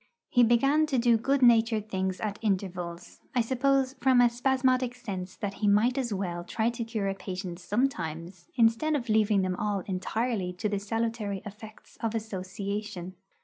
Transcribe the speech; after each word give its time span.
He 0.29 0.43
began 0.43 0.87
to 0.87 0.97
do 0.97 1.15
good 1.15 1.43
natured 1.43 1.87
things 1.87 2.19
at 2.21 2.39
intervals; 2.41 3.19
I 3.35 3.41
suppose 3.41 3.93
from 4.01 4.19
a 4.19 4.31
spasmodic 4.31 4.95
sense 4.95 5.35
that 5.35 5.53
he 5.61 5.67
might 5.67 5.95
as 5.95 6.11
well 6.11 6.43
try 6.43 6.71
to 6.71 6.83
cure 6.83 7.07
a 7.07 7.13
patient 7.13 7.59
sometimes, 7.59 8.47
instead 8.55 8.95
of 8.95 9.09
leaving 9.09 9.43
them 9.43 9.55
all 9.57 9.81
entirely 9.85 10.53
to 10.53 10.67
the 10.67 10.79
salutary 10.79 11.43
effects 11.45 11.97
of 12.01 12.15
association. 12.15 13.13